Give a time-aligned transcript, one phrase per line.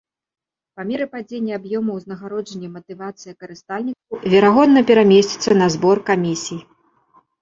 [0.77, 6.61] Па меры падзення аб'ёму ўзнагароджання матывацыя карыстальнікаў, верагодна, перамесціцца на збор камісій.